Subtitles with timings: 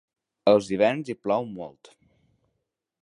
[0.53, 1.93] Als hiverns hi plou molt.